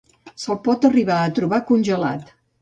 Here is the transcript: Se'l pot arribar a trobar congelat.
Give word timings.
Se'l 0.43 0.57
pot 0.67 0.87
arribar 0.89 1.19
a 1.19 1.29
trobar 1.41 1.61
congelat. 1.69 2.35